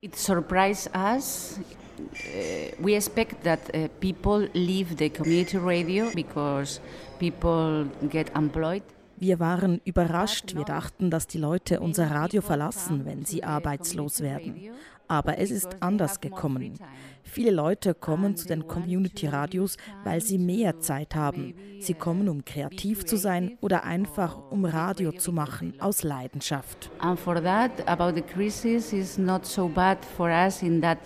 [0.00, 1.58] It surprised us.
[1.98, 6.80] Uh, we expect that uh, people leave the community radio because
[7.18, 8.84] people get employed.
[9.16, 10.54] Wir waren überrascht.
[10.54, 14.70] Wir dachten, dass die Leute unser Radio verlassen, wenn sie arbeitslos werden.
[15.08, 16.74] Aber es ist anders gekommen.
[17.22, 21.54] Viele Leute kommen zu den Community-Radios, weil sie mehr Zeit haben.
[21.80, 26.90] Sie kommen, um kreativ zu sein oder einfach um Radio zu machen aus Leidenschaft.
[26.98, 30.98] And for that, about the crisis is not so bad for us in that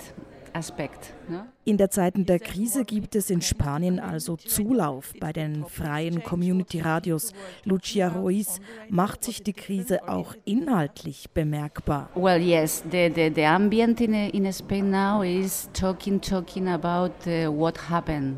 [0.54, 1.14] Aspekt.
[1.32, 1.46] Ne?
[1.64, 7.32] In der Zeiten der Krise gibt es in Spanien also Zulauf bei den freien Community-Radios.
[7.64, 12.10] Lucia Ruiz macht sich die Krise auch inhaltlich bemerkbar.
[12.14, 17.50] Well, yes, the, the, the ambient in, in Spain now is talking, talking about uh,
[17.50, 18.36] what happened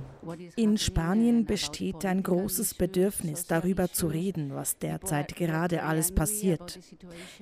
[0.57, 6.79] in Spanien besteht ein großes Bedürfnis, darüber zu reden, was derzeit gerade alles passiert.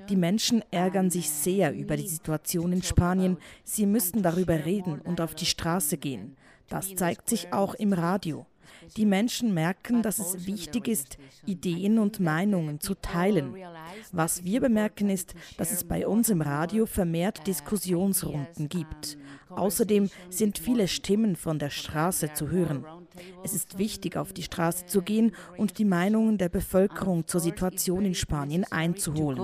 [0.08, 3.36] Die Menschen ärgern sich sehr über die Situation in Spanien.
[3.64, 6.36] Sie müssen darüber reden und auf die Straße gehen.
[6.68, 8.46] Das zeigt sich auch im Radio.
[8.96, 13.54] Die Menschen merken, dass es wichtig ist, Ideen und Meinungen zu teilen.
[14.10, 19.18] Was wir bemerken ist, dass es bei uns im Radio vermehrt Diskussionsrunden gibt.
[19.50, 22.84] Außerdem sind viele Stimmen von der Straße zu hören.
[23.44, 28.04] Es ist wichtig, auf die Straße zu gehen und die Meinungen der Bevölkerung zur Situation
[28.04, 29.38] in Spanien einzuholen.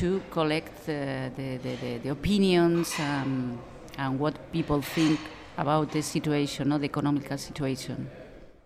[0.00, 3.58] To collect the, the, the, the opinions um,
[3.98, 5.18] and what people think
[5.56, 8.08] about the situation, no, the economic situation.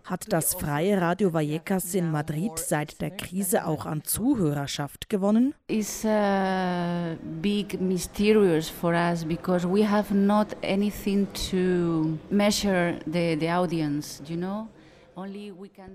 [0.05, 5.53] Hat das freie Radio Vallecas in Madrid seit der Krise auch an Zuhörerschaft gewonnen?
[5.69, 13.49] It's uh, big mysterious for us because we have not anything to measure the, the
[13.49, 14.67] audience, you know?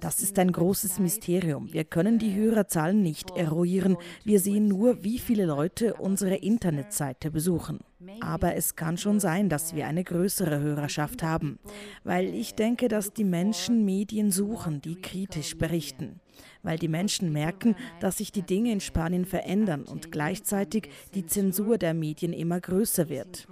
[0.01, 1.73] Das ist ein großes Mysterium.
[1.73, 3.97] Wir können die Hörerzahlen nicht eruieren.
[4.25, 7.81] Wir sehen nur, wie viele Leute unsere Internetseite besuchen.
[8.21, 11.59] Aber es kann schon sein, dass wir eine größere Hörerschaft haben,
[12.05, 16.21] weil ich denke, dass die Menschen Medien suchen, die kritisch berichten
[16.63, 21.79] weil die Menschen merken, dass sich die Dinge in Spanien verändern und gleichzeitig die Zensur
[21.79, 23.47] der Medien immer größer wird.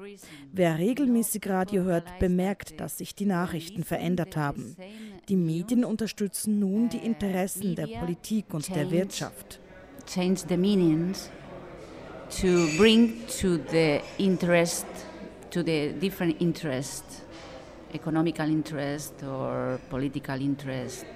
[0.52, 4.76] Wer regelmäßig Radio hört, bemerkt, dass sich die Nachrichten verändert haben.
[5.28, 9.60] Die Medien unterstützen nun die Interessen der Politik und der Wirtschaft.
[10.06, 11.30] Change the meanings
[12.30, 14.86] to bring to the interest,
[15.50, 17.04] to the different interest,
[17.92, 21.06] economical interest or political interest,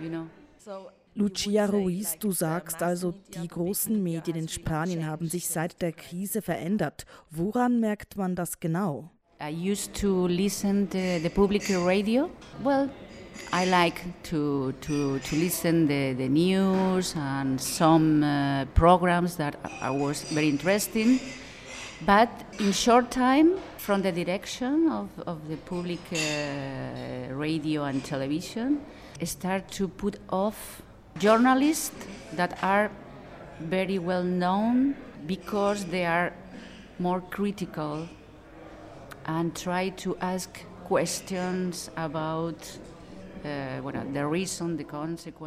[0.00, 0.26] you know.
[0.62, 5.92] So Lucia Ruiz, du sagst also, die großen Medien in Spanien haben sich seit der
[5.92, 7.06] Krise verändert.
[7.30, 9.10] Woran merkt man das genau?
[9.40, 12.28] I used to listen to the public radio.
[12.62, 12.90] Well,
[13.54, 19.88] I like to to to listen the the news and some uh, programs that I
[19.88, 21.20] was very interesting.
[22.06, 28.80] But in short time, from the direction of, of the public uh, radio and television,
[29.22, 30.80] start to put off
[31.18, 32.90] journalists that are
[33.60, 34.96] very well known
[35.26, 36.32] because they are
[36.98, 38.08] more critical
[39.26, 42.78] and try to ask questions about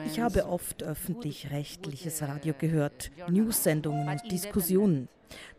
[0.06, 5.10] ich habe oft öffentlich-rechtliches Radio gehört, News-Sendungen und Diskussionen.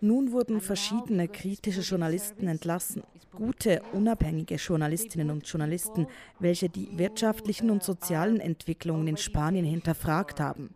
[0.01, 3.03] Nun wurden verschiedene kritische Journalisten entlassen.
[3.33, 6.07] Gute, unabhängige Journalistinnen und Journalisten,
[6.39, 10.75] welche die wirtschaftlichen und sozialen Entwicklungen in Spanien hinterfragt haben.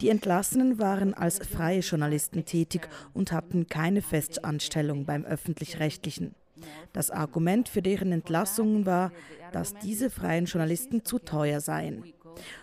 [0.00, 6.34] Die Entlassenen waren als freie Journalisten tätig und hatten keine Festanstellung beim öffentlich-rechtlichen.
[6.92, 9.12] Das Argument für deren Entlassungen war,
[9.52, 12.04] dass diese freien Journalisten zu teuer seien.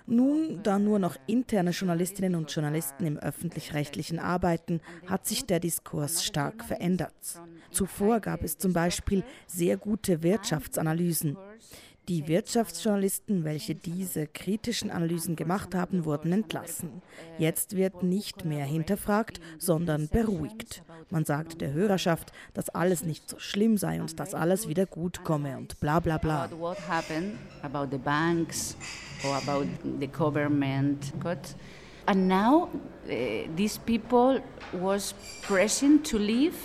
[0.05, 6.23] Nun, da nur noch interne Journalistinnen und Journalisten im öffentlich-rechtlichen arbeiten, hat sich der Diskurs
[6.25, 7.13] stark verändert.
[7.71, 11.37] Zuvor gab es zum Beispiel sehr gute Wirtschaftsanalysen.
[12.07, 17.03] Die Wirtschaftsjournalisten, welche diese kritischen Analysen gemacht haben, wurden entlassen.
[17.37, 20.83] Jetzt wird nicht mehr hinterfragt, sondern beruhigt.
[21.11, 25.23] Man sagt der Hörerschaft, dass alles nicht so schlimm sei und dass alles wieder gut
[25.23, 26.49] komme und bla bla bla.
[32.07, 32.67] And now
[33.05, 33.09] uh,
[33.55, 34.41] these people
[34.73, 35.13] was
[35.43, 36.55] pressing to leave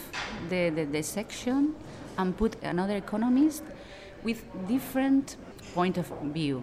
[0.48, 1.74] the, the, the section
[2.16, 3.62] and put another economist
[4.26, 5.37] with different
[5.73, 6.62] point of view.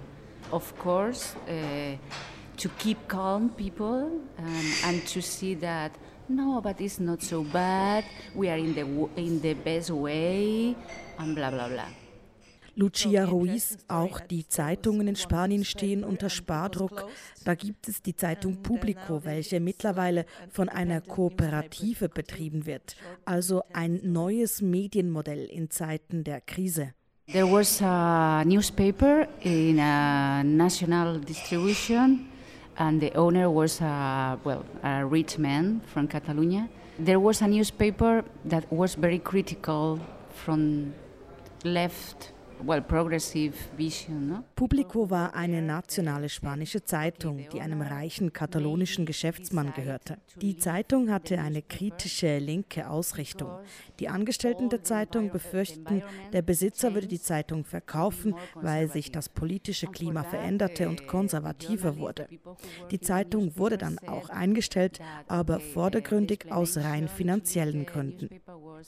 [0.52, 1.96] Of course, uh,
[2.58, 5.92] to keep calm people um, and to see that
[6.30, 8.04] no, but it's not so bad.
[8.36, 10.76] We are in the in the best way,
[11.18, 11.88] and blah blah blah.
[12.76, 17.08] Lucia Ruiz, auch die Zeitungen in Spanien stehen unter Spardruck.
[17.46, 22.96] Da gibt es die Zeitung Publico, welche mittlerweile von einer Kooperative betrieben wird,
[23.26, 26.94] also ein neues Medienmodell in Zeiten der Krise.
[27.28, 32.28] There was a newspaper in a national distribution
[32.78, 36.68] and the owner was a, well, a rich man from Catalonia.
[37.00, 40.02] There was a newspaper that was very critical
[40.34, 40.94] from
[41.64, 42.33] left
[44.56, 50.18] Publico war eine nationale spanische Zeitung, die einem reichen katalonischen Geschäftsmann gehörte.
[50.42, 53.50] Die Zeitung hatte eine kritische linke Ausrichtung.
[54.00, 59.88] Die Angestellten der Zeitung befürchteten, der Besitzer würde die Zeitung verkaufen, weil sich das politische
[59.88, 62.28] Klima veränderte und konservativer wurde.
[62.92, 68.30] Die Zeitung wurde dann auch eingestellt, aber vordergründig aus rein finanziellen Gründen.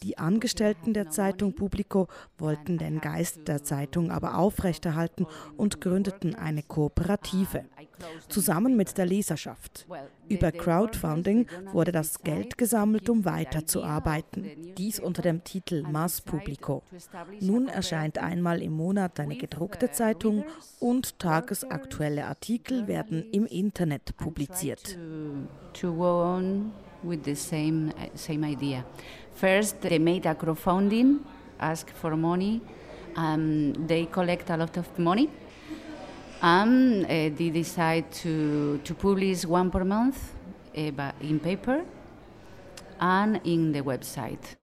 [0.03, 2.07] Die Angestellten der Zeitung Publico
[2.37, 5.25] wollten den Geist der Zeitung aber aufrechterhalten
[5.57, 7.65] und gründeten eine Kooperative.
[8.27, 9.87] Zusammen mit der Leserschaft.
[10.27, 14.49] Über Crowdfunding wurde das Geld gesammelt, um weiterzuarbeiten.
[14.77, 16.83] Dies unter dem Titel Mas Publico.
[17.39, 20.43] Nun erscheint einmal im Monat eine gedruckte Zeitung
[20.79, 24.97] und tagesaktuelle Artikel werden im Internet publiziert.
[27.05, 28.83] With the same same idea.
[29.35, 31.19] First, they made a crowdfunding,
[31.59, 32.61] ask for money.
[33.15, 35.29] Um, they collect a lot of money
[36.41, 40.33] and uh, they decide to, to publish one per month
[40.77, 41.85] uh, in paper
[42.99, 44.55] and in the website.